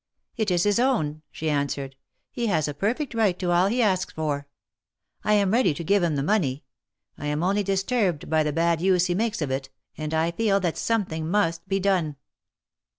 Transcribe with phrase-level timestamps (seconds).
[0.35, 1.95] "It is his own," she answered.
[2.31, 4.47] "He has a perfect right to all he asks for.
[5.23, 6.63] I am ready to give him the money.
[7.19, 10.59] I am only disturbed by the bad use he makes of it, and I feel
[10.61, 12.15] that something must be done."